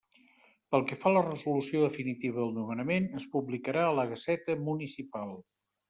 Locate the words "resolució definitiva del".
1.27-2.55